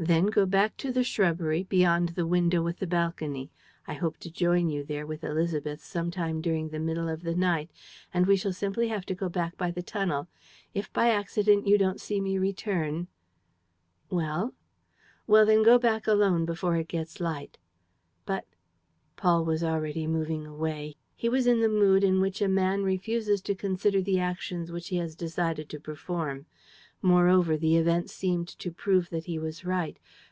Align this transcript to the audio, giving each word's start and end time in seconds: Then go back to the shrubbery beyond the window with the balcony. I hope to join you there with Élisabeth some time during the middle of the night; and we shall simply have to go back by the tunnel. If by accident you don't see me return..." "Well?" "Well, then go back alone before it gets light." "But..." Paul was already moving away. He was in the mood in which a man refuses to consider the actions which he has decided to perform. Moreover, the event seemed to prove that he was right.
Then 0.00 0.26
go 0.26 0.46
back 0.46 0.76
to 0.76 0.92
the 0.92 1.02
shrubbery 1.02 1.64
beyond 1.64 2.10
the 2.10 2.24
window 2.24 2.62
with 2.62 2.78
the 2.78 2.86
balcony. 2.86 3.50
I 3.88 3.94
hope 3.94 4.16
to 4.18 4.30
join 4.30 4.68
you 4.68 4.84
there 4.84 5.04
with 5.04 5.22
Élisabeth 5.22 5.80
some 5.80 6.12
time 6.12 6.40
during 6.40 6.68
the 6.68 6.78
middle 6.78 7.08
of 7.08 7.24
the 7.24 7.34
night; 7.34 7.68
and 8.14 8.24
we 8.24 8.36
shall 8.36 8.52
simply 8.52 8.86
have 8.86 9.04
to 9.06 9.14
go 9.16 9.28
back 9.28 9.56
by 9.58 9.72
the 9.72 9.82
tunnel. 9.82 10.28
If 10.72 10.92
by 10.92 11.08
accident 11.10 11.66
you 11.66 11.76
don't 11.76 12.00
see 12.00 12.20
me 12.20 12.38
return..." 12.38 13.08
"Well?" 14.08 14.54
"Well, 15.26 15.44
then 15.44 15.64
go 15.64 15.78
back 15.80 16.06
alone 16.06 16.44
before 16.44 16.76
it 16.76 16.86
gets 16.86 17.18
light." 17.18 17.58
"But..." 18.24 18.44
Paul 19.16 19.44
was 19.44 19.64
already 19.64 20.06
moving 20.06 20.46
away. 20.46 20.94
He 21.16 21.28
was 21.28 21.48
in 21.48 21.58
the 21.58 21.68
mood 21.68 22.04
in 22.04 22.20
which 22.20 22.40
a 22.40 22.46
man 22.46 22.84
refuses 22.84 23.42
to 23.42 23.54
consider 23.56 24.00
the 24.00 24.20
actions 24.20 24.70
which 24.70 24.90
he 24.90 24.96
has 24.98 25.16
decided 25.16 25.68
to 25.70 25.80
perform. 25.80 26.46
Moreover, 27.00 27.56
the 27.56 27.76
event 27.76 28.10
seemed 28.10 28.48
to 28.58 28.72
prove 28.72 29.10
that 29.10 29.26
he 29.26 29.38
was 29.38 29.64
right. 29.64 29.96